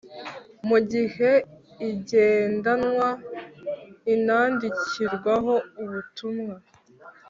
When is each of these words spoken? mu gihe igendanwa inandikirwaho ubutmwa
mu 0.67 0.77
gihe 0.91 1.31
igendanwa 1.89 3.09
inandikirwaho 4.13 5.53
ubutmwa 5.81 6.55